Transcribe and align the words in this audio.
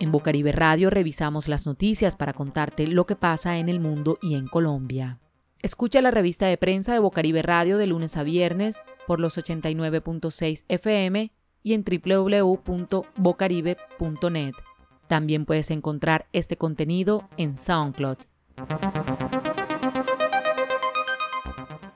En 0.00 0.12
Bocaribe 0.12 0.52
Radio 0.52 0.90
revisamos 0.90 1.48
las 1.48 1.66
noticias 1.66 2.14
para 2.16 2.32
contarte 2.32 2.86
lo 2.86 3.04
que 3.04 3.16
pasa 3.16 3.58
en 3.58 3.68
el 3.68 3.80
mundo 3.80 4.16
y 4.22 4.36
en 4.36 4.46
Colombia. 4.46 5.18
Escucha 5.60 6.00
la 6.00 6.12
revista 6.12 6.46
de 6.46 6.56
prensa 6.56 6.92
de 6.92 7.00
Bocaribe 7.00 7.42
Radio 7.42 7.78
de 7.78 7.88
lunes 7.88 8.16
a 8.16 8.22
viernes 8.22 8.76
por 9.08 9.18
los 9.18 9.36
89.6 9.36 10.62
FM 10.68 11.32
y 11.64 11.74
en 11.74 11.84
www.bocaribe.net. 11.84 14.54
También 15.08 15.46
puedes 15.46 15.72
encontrar 15.72 16.28
este 16.32 16.56
contenido 16.56 17.28
en 17.36 17.58
SoundCloud. 17.58 18.18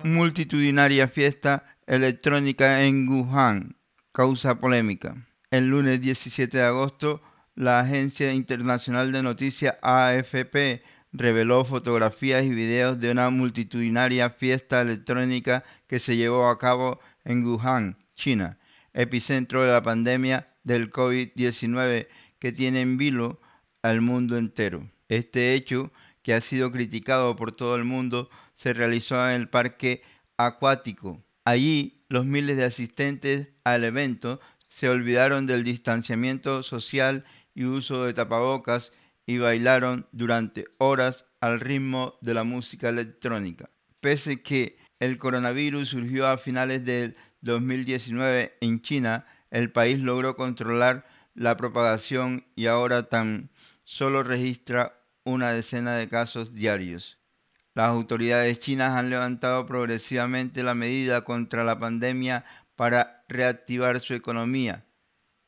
Multitudinaria 0.02 1.06
fiesta 1.06 1.77
electrónica 1.86 2.82
en 2.82 3.09
Wuhan 3.09 3.77
causa 4.12 4.60
polémica. 4.60 5.26
El 5.50 5.68
lunes 5.68 6.00
17 6.00 6.56
de 6.56 6.62
agosto, 6.62 7.23
la 7.55 7.80
agencia 7.80 8.32
internacional 8.32 9.10
de 9.10 9.23
noticias 9.23 9.77
AFP 9.82 10.82
reveló 11.12 11.64
fotografías 11.64 12.45
y 12.45 12.51
videos 12.51 13.01
de 13.01 13.10
una 13.10 13.30
multitudinaria 13.30 14.30
fiesta 14.30 14.80
electrónica 14.80 15.64
que 15.87 15.98
se 15.98 16.16
llevó 16.16 16.48
a 16.48 16.59
cabo 16.59 17.01
en 17.24 17.45
Wuhan, 17.45 17.98
China, 18.14 18.59
epicentro 18.95 19.62
de 19.62 19.73
la 19.73 19.82
pandemia 19.82 20.48
del 20.65 20.90
COVID-19 20.90 22.09
que 22.38 22.52
tiene 22.52 22.80
en 22.80 22.96
vilo 22.96 23.40
al 23.82 24.01
mundo 24.01 24.38
entero. 24.38 24.90
Este 25.09 25.54
hecho, 25.54 25.92
que 26.23 26.34
ha 26.34 26.40
sido 26.40 26.70
criticado 26.70 27.37
por 27.37 27.52
todo 27.52 27.76
el 27.76 27.84
mundo, 27.84 28.30
se 28.54 28.73
realizó 28.73 29.29
en 29.29 29.40
el 29.40 29.48
parque 29.48 30.02
acuático. 30.37 31.23
Allí, 31.45 32.02
los 32.12 32.27
miles 32.27 32.59
de 32.59 32.65
asistentes 32.65 33.48
al 33.65 33.84
evento 33.84 34.39
se 34.69 34.91
olvidaron 34.91 35.47
del 35.47 35.65
distanciamiento 35.65 36.62
social 36.62 37.25
y 37.55 37.65
uso 37.65 38.05
de 38.05 38.12
tapabocas 38.12 38.93
y 39.24 39.38
bailaron 39.38 40.07
durante 40.13 40.66
horas 40.77 41.24
al 41.41 41.59
ritmo 41.59 42.19
de 42.21 42.35
la 42.35 42.45
música 42.45 42.91
electrónica. 42.91 43.71
Pese 44.01 44.43
que 44.43 44.77
el 45.01 45.16
coronavirus 45.16 45.88
surgió 45.88 46.27
a 46.27 46.37
finales 46.37 46.85
del 46.85 47.16
2019 47.41 48.59
en 48.60 48.82
China, 48.82 49.24
el 49.51 49.73
país 49.73 49.99
logró 49.99 50.37
controlar 50.37 51.07
la 51.35 51.57
propagación 51.57 52.45
y 52.54 52.66
ahora 52.66 53.09
tan 53.09 53.49
solo 53.85 54.23
registra 54.23 55.01
una 55.24 55.52
decena 55.52 55.97
de 55.97 56.10
casos 56.10 56.52
diarios. 56.52 57.21
Las 57.74 57.88
autoridades 57.88 58.59
chinas 58.59 58.92
han 58.98 59.09
levantado 59.09 59.66
progresivamente 59.66 60.62
la 60.62 60.74
medida 60.74 61.24
contra 61.24 61.65
la 61.65 61.79
pandemia 61.79 62.45
para 62.76 63.24
reactivar 63.29 64.00
su 64.00 64.14
economía. 64.14 64.84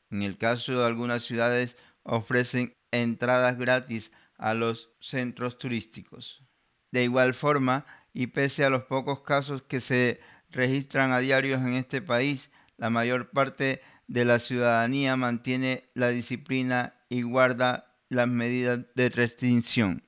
En 0.09 0.23
el 0.23 0.37
caso 0.37 0.79
de 0.79 0.85
algunas 0.85 1.23
ciudades 1.23 1.77
ofrecen 2.03 2.73
entradas 2.91 3.57
gratis 3.57 4.11
a 4.37 4.53
los 4.53 4.89
centros 4.99 5.57
turísticos. 5.57 6.43
De 6.91 7.03
igual 7.03 7.33
forma, 7.33 7.85
y 8.13 8.27
pese 8.27 8.63
a 8.63 8.69
los 8.69 8.83
pocos 8.83 9.21
casos 9.21 9.61
que 9.61 9.81
se 9.81 10.19
registran 10.51 11.11
a 11.11 11.19
diario 11.19 11.55
en 11.55 11.73
este 11.73 12.01
país, 12.01 12.49
la 12.77 12.89
mayor 12.89 13.29
parte 13.29 13.81
de 14.07 14.25
la 14.25 14.39
ciudadanía 14.39 15.15
mantiene 15.15 15.83
la 15.93 16.09
disciplina 16.09 16.93
y 17.09 17.21
guarda 17.23 17.85
las 18.09 18.27
medidas 18.27 18.93
de 18.95 19.09
restricción. 19.09 20.01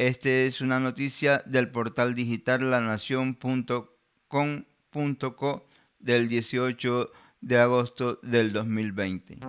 Esta 0.00 0.30
es 0.30 0.62
una 0.62 0.80
noticia 0.80 1.42
del 1.44 1.68
portal 1.68 2.14
digital 2.14 2.70
lanación.com.co 2.70 5.66
del 5.98 6.26
18 6.26 7.10
de 7.42 7.58
agosto 7.58 8.18
del 8.22 8.54
2020. 8.54 9.40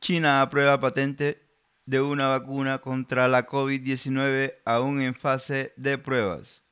China 0.00 0.42
aprueba 0.42 0.78
patente 0.78 1.42
de 1.84 2.00
una 2.00 2.28
vacuna 2.28 2.78
contra 2.78 3.26
la 3.26 3.48
COVID-19 3.48 4.54
aún 4.64 5.02
en 5.02 5.16
fase 5.16 5.72
de 5.76 5.98
pruebas. 5.98 6.62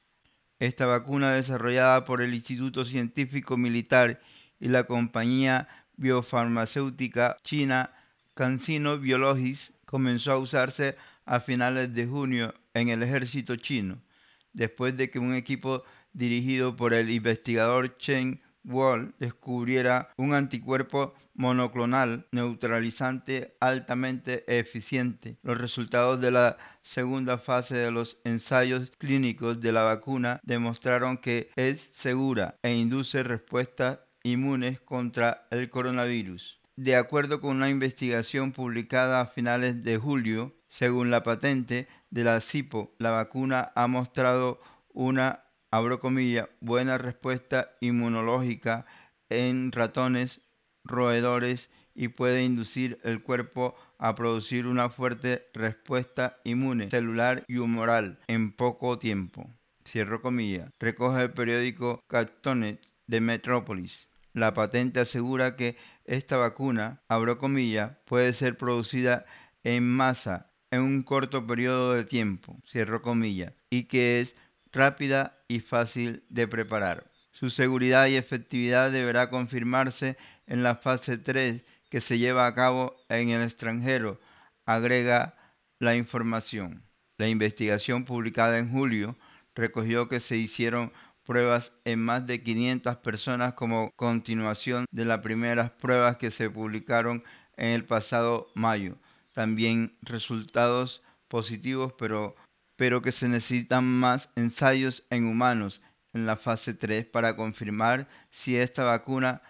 Esta 0.60 0.86
vacuna 0.86 1.32
desarrollada 1.32 2.04
por 2.04 2.22
el 2.22 2.32
Instituto 2.32 2.84
Científico 2.84 3.56
Militar 3.56 4.20
y 4.60 4.68
la 4.68 4.84
compañía 4.84 5.66
biofarmacéutica 5.96 7.38
china 7.42 7.92
CanSino 8.38 8.98
Biologics 8.98 9.72
comenzó 9.84 10.30
a 10.30 10.38
usarse 10.38 10.96
a 11.24 11.40
finales 11.40 11.92
de 11.92 12.06
junio 12.06 12.54
en 12.72 12.88
el 12.88 13.02
ejército 13.02 13.56
chino, 13.56 14.00
después 14.52 14.96
de 14.96 15.10
que 15.10 15.18
un 15.18 15.34
equipo 15.34 15.82
dirigido 16.12 16.76
por 16.76 16.94
el 16.94 17.10
investigador 17.10 17.98
Chen 17.98 18.40
Wall 18.62 19.12
descubriera 19.18 20.10
un 20.16 20.34
anticuerpo 20.34 21.14
monoclonal 21.34 22.28
neutralizante 22.30 23.56
altamente 23.58 24.44
eficiente. 24.56 25.36
Los 25.42 25.58
resultados 25.58 26.20
de 26.20 26.30
la 26.30 26.58
segunda 26.82 27.38
fase 27.38 27.76
de 27.76 27.90
los 27.90 28.18
ensayos 28.22 28.92
clínicos 28.98 29.60
de 29.60 29.72
la 29.72 29.82
vacuna 29.82 30.38
demostraron 30.44 31.18
que 31.18 31.50
es 31.56 31.88
segura 31.90 32.56
e 32.62 32.72
induce 32.72 33.24
respuestas 33.24 33.98
inmunes 34.22 34.80
contra 34.80 35.48
el 35.50 35.68
coronavirus. 35.70 36.57
De 36.78 36.94
acuerdo 36.94 37.40
con 37.40 37.56
una 37.56 37.70
investigación 37.70 38.52
publicada 38.52 39.20
a 39.20 39.26
finales 39.26 39.82
de 39.82 39.98
julio, 39.98 40.52
según 40.68 41.10
la 41.10 41.24
patente 41.24 41.88
de 42.10 42.22
la 42.22 42.40
CIPO, 42.40 42.94
la 42.98 43.10
vacuna 43.10 43.72
ha 43.74 43.88
mostrado 43.88 44.60
una 44.92 45.42
buena 46.60 46.96
respuesta 46.96 47.68
inmunológica 47.80 48.86
en 49.28 49.72
ratones 49.72 50.40
roedores 50.84 51.68
y 51.96 52.08
puede 52.08 52.44
inducir 52.44 53.00
el 53.02 53.24
cuerpo 53.24 53.74
a 53.98 54.14
producir 54.14 54.68
una 54.68 54.88
fuerte 54.88 55.46
respuesta 55.54 56.36
inmune 56.44 56.90
celular 56.90 57.42
y 57.48 57.56
humoral 57.56 58.20
en 58.28 58.52
poco 58.52 59.00
tiempo. 59.00 59.50
Cierro 59.84 60.22
comillas. 60.22 60.70
Recoge 60.78 61.22
el 61.22 61.32
periódico 61.32 62.04
Cartonet 62.06 62.80
de 63.08 63.20
Metrópolis. 63.20 64.06
La 64.32 64.54
patente 64.54 65.00
asegura 65.00 65.56
que 65.56 65.76
esta 66.08 66.38
vacuna, 66.38 67.00
abro 67.06 67.38
comillas, 67.38 67.96
puede 68.06 68.32
ser 68.32 68.56
producida 68.56 69.24
en 69.62 69.88
masa 69.88 70.46
en 70.70 70.80
un 70.82 71.02
corto 71.02 71.46
periodo 71.46 71.92
de 71.92 72.04
tiempo, 72.04 72.60
cierro 72.66 73.02
comillas, 73.02 73.52
y 73.70 73.84
que 73.84 74.20
es 74.20 74.34
rápida 74.72 75.38
y 75.48 75.60
fácil 75.60 76.24
de 76.28 76.48
preparar. 76.48 77.10
Su 77.32 77.50
seguridad 77.50 78.06
y 78.06 78.16
efectividad 78.16 78.90
deberá 78.90 79.30
confirmarse 79.30 80.16
en 80.46 80.62
la 80.62 80.76
fase 80.76 81.18
3 81.18 81.62
que 81.90 82.00
se 82.00 82.18
lleva 82.18 82.46
a 82.46 82.54
cabo 82.54 82.96
en 83.08 83.28
el 83.30 83.42
extranjero, 83.42 84.18
agrega 84.64 85.36
la 85.78 85.94
información. 85.94 86.82
La 87.18 87.28
investigación 87.28 88.04
publicada 88.04 88.58
en 88.58 88.70
julio 88.70 89.16
recogió 89.54 90.08
que 90.08 90.20
se 90.20 90.36
hicieron 90.36 90.92
pruebas 91.28 91.74
en 91.84 92.00
más 92.00 92.26
de 92.26 92.42
500 92.42 92.96
personas 92.96 93.52
como 93.52 93.92
continuación 93.96 94.86
de 94.90 95.04
las 95.04 95.18
primeras 95.18 95.70
pruebas 95.70 96.16
que 96.16 96.30
se 96.30 96.48
publicaron 96.48 97.22
en 97.58 97.72
el 97.74 97.84
pasado 97.84 98.50
mayo. 98.54 98.96
También 99.34 99.98
resultados 100.00 101.02
positivos, 101.28 101.92
pero 101.98 102.34
pero 102.76 103.02
que 103.02 103.12
se 103.12 103.28
necesitan 103.28 103.84
más 103.84 104.30
ensayos 104.36 105.04
en 105.10 105.26
humanos 105.26 105.82
en 106.14 106.24
la 106.24 106.36
fase 106.36 106.72
3 106.72 107.04
para 107.06 107.36
confirmar 107.36 108.08
si 108.30 108.56
esta 108.56 108.84
vacuna 108.84 109.42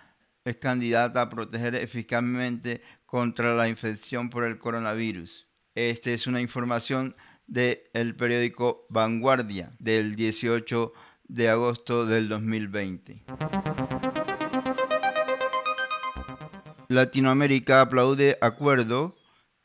es 0.44 0.56
candidata 0.56 1.20
a 1.20 1.28
proteger 1.28 1.74
eficazmente 1.74 2.82
contra 3.04 3.54
la 3.54 3.68
infección 3.68 4.30
por 4.30 4.44
el 4.44 4.58
coronavirus. 4.58 5.46
Esta 5.74 6.10
es 6.10 6.26
una 6.26 6.40
información 6.40 7.14
del 7.46 8.16
periódico 8.16 8.86
Vanguardia 8.88 9.76
del 9.78 10.16
18 10.16 10.92
de 10.94 11.07
agosto 11.48 12.06
del 12.06 12.28
2020. 12.28 13.22
Latinoamérica 16.88 17.82
aplaude 17.82 18.38
acuerdo 18.40 19.16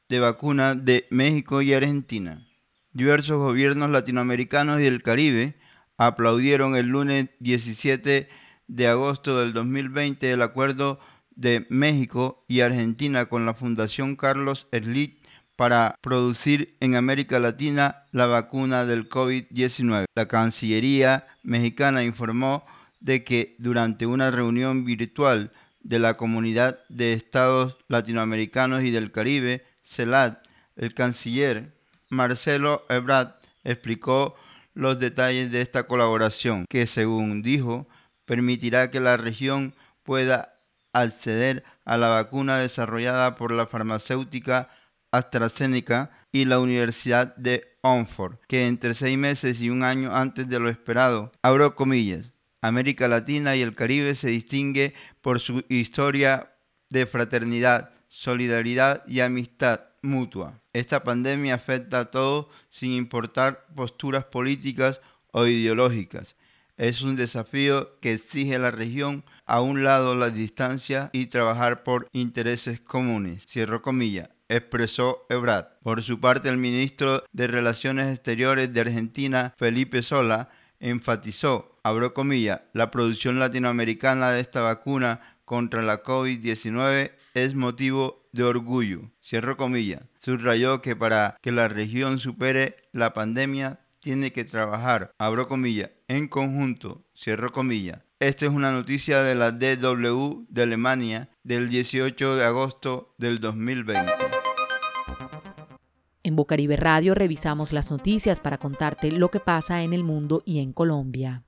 de 0.10 0.20
vacuna 0.20 0.76
de 0.76 1.08
México 1.10 1.62
y 1.62 1.74
Argentina. 1.74 2.46
Diversos 2.92 3.38
gobiernos 3.38 3.90
latinoamericanos 3.90 4.82
y 4.82 4.84
del 4.84 5.02
Caribe 5.02 5.56
aplaudieron 5.98 6.76
el 6.76 6.88
lunes 6.88 7.30
17 7.40 8.28
de 8.68 8.88
agosto 8.88 9.40
del 9.40 9.54
2020 9.54 10.32
el 10.32 10.42
acuerdo 10.42 11.00
de 11.36 11.66
México 11.70 12.44
y 12.48 12.60
Argentina 12.62 13.26
con 13.26 13.46
la 13.46 13.54
Fundación 13.54 14.16
Carlos 14.16 14.68
Slim 14.72 15.16
para 15.56 15.96
producir 16.02 16.76
en 16.80 16.96
América 16.96 17.40
Latina 17.40 18.06
la 18.12 18.26
vacuna 18.26 18.86
del 18.86 19.10
COVID-19. 19.10 20.06
La 20.16 20.28
Cancillería 20.28 21.28
mexicana 21.44 22.04
informó 22.04 22.66
de 23.00 23.24
que 23.24 23.56
durante 23.60 24.06
una 24.06 24.32
reunión 24.32 24.86
virtual 24.86 25.52
de 25.82 26.00
la 26.00 26.16
Comunidad 26.16 26.80
de 26.90 27.14
Estados 27.14 27.76
Latinoamericanos 27.88 28.84
y 28.84 28.92
del 28.92 29.12
Caribe, 29.12 29.66
CELAT, 29.84 30.44
el 30.76 30.94
canciller 30.94 31.74
Marcelo 32.10 32.86
Ebrard 32.90 33.36
explicó 33.64 34.36
los 34.74 35.00
detalles 35.00 35.52
de 35.52 35.62
esta 35.62 35.84
colaboración, 35.84 36.66
que 36.68 36.88
según 36.88 37.42
dijo, 37.44 37.88
permitirá 38.26 38.90
que 38.90 39.00
la 39.00 39.18
región 39.18 39.76
pueda 40.04 40.56
acceder 40.94 41.64
a 41.86 41.98
la 41.98 42.08
vacuna 42.08 42.58
desarrollada 42.58 43.36
por 43.36 43.52
la 43.52 43.68
farmacéutica 43.68 44.70
AstraZeneca 45.14 46.12
y 46.32 46.46
la 46.46 46.60
Universidad 46.60 47.36
de 47.38 47.78
Oxford, 47.82 48.38
que 48.48 48.68
entre 48.68 48.96
seis 48.96 49.18
meses 49.18 49.62
y 49.62 49.70
un 49.70 49.84
año 49.84 50.14
antes 50.14 50.50
de 50.50 50.60
lo 50.60 50.68
esperado, 50.68 51.32
abro 51.42 51.76
comillas, 51.76 52.34
América 52.62 53.08
Latina 53.08 53.56
y 53.56 53.62
el 53.62 53.76
Caribe 53.76 54.16
se 54.16 54.30
distingue 54.30 54.94
por 55.22 55.40
su 55.40 55.64
historia 55.70 56.54
de 56.90 57.06
fraternidad, 57.06 57.92
solidaridad 58.08 59.04
y 59.06 59.20
amistad 59.20 59.82
mutua. 60.02 60.62
Esta 60.74 61.04
pandemia 61.04 61.56
afecta 61.56 62.00
a 62.00 62.06
todos 62.12 62.48
sin 62.70 62.92
importar 62.92 63.66
posturas 63.76 64.26
políticas 64.26 65.00
o 65.32 65.46
ideológicas. 65.46 66.36
Es 66.78 67.02
un 67.02 67.16
desafío 67.16 68.00
que 68.00 68.14
exige 68.14 68.58
la 68.58 68.72
región 68.72 69.24
a 69.46 69.62
un 69.62 69.84
lado 69.84 70.16
la 70.16 70.32
distancia 70.32 71.10
y 71.14 71.28
trabajar 71.28 71.84
por 71.84 72.08
intereses 72.14 72.82
comunes. 72.82 73.46
Cierro 73.46 73.82
comillas 73.82 74.30
expresó 74.50 75.26
Ebrard. 75.30 75.80
Por 75.82 76.02
su 76.04 76.20
parte, 76.20 76.50
el 76.50 76.58
ministro 76.58 77.24
de 77.32 77.48
Relaciones 77.48 78.14
Exteriores 78.14 78.74
de 78.74 78.82
Argentina, 78.82 79.54
Felipe 79.58 80.02
Sola, 80.02 80.50
enfatizó, 80.80 81.80
abro 81.84 82.14
comillas, 82.14 82.62
la 82.74 82.92
producción 82.92 83.40
latinoamericana 83.40 84.32
de 84.32 84.42
esta 84.42 84.62
vacuna 84.62 85.38
contra 85.46 85.82
la 85.82 86.04
COVID-19 86.04 87.12
es 87.34 87.56
motivo 87.56 88.28
de 88.32 88.44
orgullo. 88.44 89.12
Cierro 89.22 89.58
comillas. 89.58 90.02
Subrayó 90.20 90.82
que 90.82 90.96
para 90.96 91.38
que 91.42 91.52
la 91.52 91.68
región 91.68 92.20
supere 92.20 92.76
la 92.92 93.14
pandemia 93.14 93.80
tiene 94.00 94.34
que 94.34 94.44
trabajar, 94.44 95.14
abro 95.18 95.48
comillas, 95.48 95.92
en 96.10 96.28
conjunto, 96.28 97.06
cierro 97.16 97.54
comillas. 97.54 98.02
Esta 98.24 98.46
es 98.46 98.54
una 98.54 98.72
noticia 98.72 99.22
de 99.22 99.36
la 99.36 99.52
DW 99.52 100.46
de 100.48 100.64
Alemania 100.64 101.28
del 101.44 101.68
18 101.68 102.38
de 102.38 102.46
agosto 102.46 103.14
del 103.18 103.42
2020. 103.42 104.14
En 106.24 106.38
Bocaribe 106.38 106.78
Radio 106.78 107.16
revisamos 107.16 107.74
las 107.74 107.92
noticias 107.92 108.40
para 108.40 108.60
contarte 108.60 109.12
lo 109.12 109.30
que 109.30 109.42
pasa 109.42 109.84
en 109.84 109.92
el 109.92 110.06
mundo 110.06 110.42
y 110.46 110.62
en 110.62 110.72
Colombia. 110.72 111.44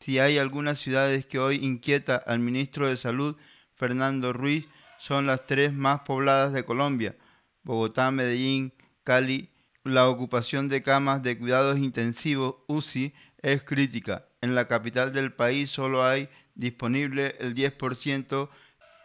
Si 0.00 0.18
hay 0.18 0.38
algunas 0.38 0.78
ciudades 0.78 1.24
que 1.24 1.38
hoy 1.38 1.56
inquieta 1.62 2.16
al 2.16 2.40
ministro 2.40 2.88
de 2.88 2.96
Salud, 2.96 3.36
Fernando 3.76 4.32
Ruiz, 4.32 4.66
son 5.06 5.26
las 5.26 5.46
tres 5.46 5.74
más 5.74 6.00
pobladas 6.00 6.54
de 6.54 6.64
Colombia, 6.64 7.14
Bogotá, 7.62 8.10
Medellín, 8.10 8.72
Cali. 9.04 9.50
La 9.82 10.08
ocupación 10.08 10.70
de 10.70 10.82
camas 10.82 11.22
de 11.22 11.36
cuidados 11.36 11.76
intensivos 11.76 12.56
UCI 12.68 13.12
es 13.42 13.62
crítica. 13.62 14.24
En 14.40 14.54
la 14.54 14.66
capital 14.66 15.12
del 15.12 15.30
país 15.30 15.68
solo 15.68 16.06
hay 16.06 16.30
disponible 16.54 17.36
el 17.38 17.54
10%, 17.54 18.48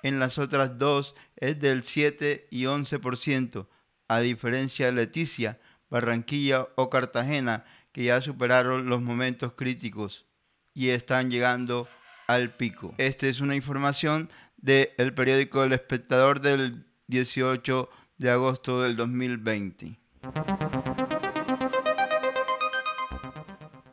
en 0.03 0.19
las 0.19 0.37
otras 0.37 0.77
dos 0.77 1.15
es 1.35 1.59
del 1.59 1.83
7 1.83 2.47
y 2.49 2.63
11%, 2.63 3.67
a 4.07 4.19
diferencia 4.21 4.85
de 4.85 4.93
Leticia, 4.93 5.57
Barranquilla 5.89 6.65
o 6.75 6.89
Cartagena, 6.89 7.65
que 7.91 8.05
ya 8.05 8.21
superaron 8.21 8.87
los 8.87 9.01
momentos 9.01 9.51
críticos 9.51 10.23
y 10.73 10.91
están 10.91 11.29
llegando 11.29 11.89
al 12.27 12.51
pico. 12.51 12.93
Esta 12.97 13.27
es 13.27 13.41
una 13.41 13.57
información 13.57 14.29
del 14.61 15.13
periódico 15.13 15.63
El 15.63 15.73
Espectador 15.73 16.41
del 16.41 16.83
18 17.07 17.89
de 18.17 18.29
agosto 18.29 18.81
del 18.81 18.95
2020. 18.95 19.95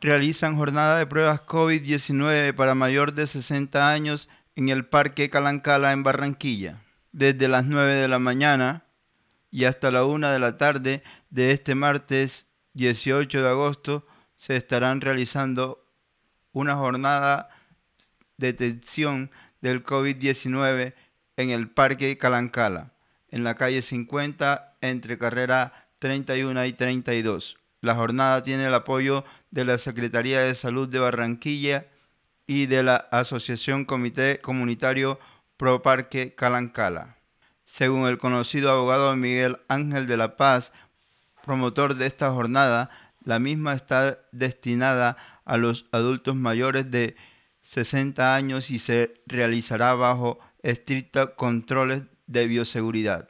Realizan 0.00 0.56
jornada 0.56 0.98
de 0.98 1.06
pruebas 1.06 1.44
COVID-19 1.46 2.54
para 2.54 2.74
mayor 2.74 3.12
de 3.14 3.26
60 3.26 3.90
años 3.90 4.28
en 4.54 4.68
el 4.68 4.84
Parque 4.86 5.30
Calancala 5.30 5.92
en 5.92 6.02
Barranquilla. 6.02 6.80
Desde 7.12 7.48
las 7.48 7.64
9 7.64 7.94
de 7.94 8.08
la 8.08 8.18
mañana 8.18 8.84
y 9.50 9.64
hasta 9.64 9.90
la 9.90 10.04
1 10.04 10.30
de 10.30 10.38
la 10.38 10.58
tarde 10.58 11.02
de 11.30 11.52
este 11.52 11.74
martes 11.74 12.46
18 12.74 13.42
de 13.42 13.48
agosto 13.48 14.06
se 14.36 14.56
estarán 14.56 15.00
realizando 15.00 15.86
una 16.52 16.74
jornada 16.76 17.48
de 18.36 18.52
detección 18.52 19.30
del 19.60 19.84
COVID-19 19.84 20.94
en 21.36 21.50
el 21.50 21.68
Parque 21.68 22.16
Calancala, 22.18 22.92
en 23.28 23.44
la 23.44 23.54
calle 23.54 23.82
50 23.82 24.76
entre 24.80 25.18
carrera 25.18 25.88
31 25.98 26.64
y 26.64 26.72
32. 26.72 27.56
La 27.80 27.94
jornada 27.94 28.42
tiene 28.42 28.66
el 28.66 28.74
apoyo 28.74 29.24
de 29.50 29.64
la 29.64 29.78
Secretaría 29.78 30.40
de 30.40 30.54
Salud 30.54 30.88
de 30.88 30.98
Barranquilla 30.98 31.86
y 32.46 32.66
de 32.66 32.82
la 32.82 32.96
Asociación 32.96 33.84
Comité 33.84 34.40
Comunitario 34.40 35.18
Pro 35.56 35.82
Parque 35.82 36.34
Calancala. 36.34 37.16
Según 37.64 38.06
el 38.06 38.18
conocido 38.18 38.70
abogado 38.70 39.14
Miguel 39.16 39.58
Ángel 39.68 40.06
de 40.06 40.16
la 40.16 40.36
Paz, 40.36 40.72
promotor 41.44 41.94
de 41.96 42.06
esta 42.06 42.30
jornada, 42.30 42.90
la 43.24 43.38
misma 43.38 43.72
está 43.74 44.20
destinada 44.32 45.16
a 45.44 45.56
los 45.56 45.86
adultos 45.92 46.36
mayores 46.36 46.90
de 46.90 47.16
60 47.66 48.34
años 48.34 48.70
y 48.70 48.78
se 48.78 49.20
realizará 49.26 49.94
bajo 49.94 50.38
estrictos 50.62 51.30
controles 51.36 52.02
de 52.26 52.46
bioseguridad. 52.46 53.28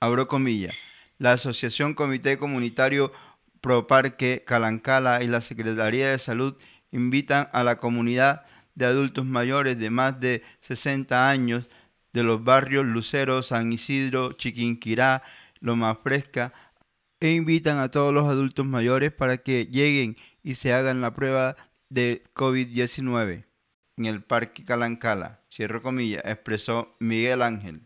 Abro 0.00 0.28
comillas. 0.28 0.74
La 1.18 1.32
Asociación 1.32 1.94
Comité 1.94 2.36
Comunitario 2.36 3.12
Pro 3.60 3.86
Parque 3.86 4.42
Calancala 4.44 5.22
y 5.22 5.28
la 5.28 5.40
Secretaría 5.40 6.10
de 6.10 6.18
Salud 6.18 6.56
invitan 6.90 7.48
a 7.52 7.62
la 7.62 7.78
comunidad 7.78 8.44
de 8.74 8.86
adultos 8.86 9.24
mayores 9.24 9.78
de 9.78 9.90
más 9.90 10.18
de 10.18 10.42
60 10.60 11.30
años 11.30 11.68
de 12.12 12.24
los 12.24 12.42
barrios 12.42 12.84
Lucero, 12.84 13.42
San 13.42 13.72
Isidro, 13.72 14.32
Chiquinquirá, 14.32 15.22
Loma 15.60 15.94
Fresca, 15.94 16.52
e 17.20 17.32
invitan 17.32 17.78
a 17.78 17.90
todos 17.90 18.12
los 18.12 18.28
adultos 18.28 18.66
mayores 18.66 19.12
para 19.12 19.38
que 19.38 19.66
lleguen 19.66 20.16
y 20.42 20.56
se 20.56 20.72
hagan 20.72 21.00
la 21.00 21.14
prueba 21.14 21.56
de 21.94 22.24
COVID-19 22.34 23.44
en 23.96 24.06
el 24.06 24.22
Parque 24.22 24.64
Calancala, 24.64 25.40
cierro 25.48 25.80
comillas, 25.80 26.24
expresó 26.24 26.96
Miguel 26.98 27.42
Ángel. 27.42 27.82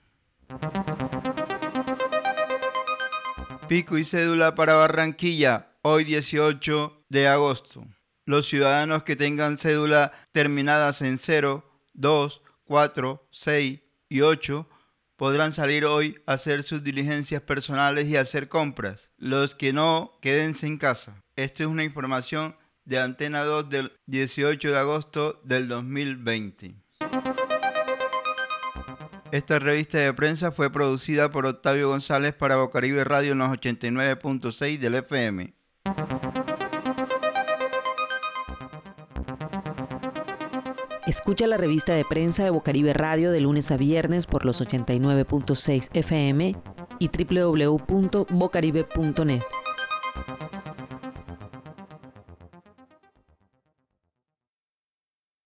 Pico 3.69 3.97
y 3.97 4.05
cédula 4.05 4.55
para 4.55 4.75
Barranquilla, 4.75 5.69
hoy 5.83 6.05
18 6.05 7.05
de 7.09 7.29
agosto. 7.29 7.87
Los 8.27 8.49
ciudadanos 8.49 9.05
que 9.05 9.17
tengan 9.17 9.59
cédula 9.59 10.13
terminadas 10.33 11.03
en 11.03 11.19
0, 11.19 11.65
2, 11.95 12.43
4, 12.65 13.29
6 13.31 13.81
y 14.09 14.21
8 14.21 14.69
podrán 15.21 15.53
salir 15.53 15.85
hoy 15.85 16.19
a 16.25 16.33
hacer 16.33 16.63
sus 16.63 16.83
diligencias 16.83 17.43
personales 17.43 18.07
y 18.07 18.17
hacer 18.17 18.49
compras. 18.49 19.11
Los 19.19 19.55
que 19.55 19.75
no, 19.75 20.17
quédense 20.23 20.67
en 20.67 20.79
casa. 20.79 21.23
Esto 21.37 21.63
es 21.63 21.69
una 21.69 21.85
información 21.85 22.57
de 22.87 23.01
Antena 23.01 23.45
2 23.45 23.69
del 23.69 23.93
18 24.07 24.71
de 24.71 24.79
agosto 24.79 25.39
del 25.45 25.69
2020. 25.69 26.75
Esta 29.31 29.59
revista 29.59 29.99
de 29.99 30.15
prensa 30.15 30.53
fue 30.53 30.73
producida 30.73 31.31
por 31.31 31.45
Octavio 31.45 31.91
González 31.91 32.33
para 32.33 32.57
Bocaribe 32.57 33.05
Radio 33.05 33.33
en 33.33 33.41
los 33.41 33.51
89.6 33.51 34.79
del 34.79 34.95
FM. 34.95 35.53
Escucha 41.11 41.47
la 41.49 41.57
revista 41.57 41.93
de 41.93 42.05
prensa 42.05 42.45
de 42.45 42.51
Bocaribe 42.51 42.93
Radio 42.93 43.33
de 43.33 43.41
lunes 43.41 43.73
a 43.73 43.77
viernes 43.77 44.27
por 44.27 44.45
los 44.45 44.63
89.6 44.63 45.89
FM 45.93 46.55
y 47.01 47.09
www.bocaribe.net. 47.09 49.43